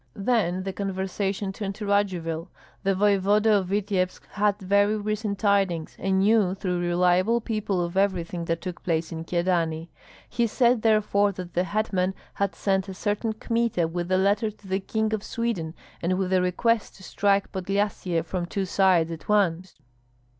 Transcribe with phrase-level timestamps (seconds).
[0.17, 2.47] Then the conversation turned to Radzivill.
[2.81, 8.45] The voevoda of Vityebsk had very recent tidings, and knew through reliable people of everything
[8.45, 9.89] that took place in Kyedani.
[10.27, 14.67] He said therefore that the hetman had sent a certain Kmita with a letter to
[14.67, 19.29] the King of Sweden, and with a request to strike Podlyasye from two sides at
[19.29, 19.75] once.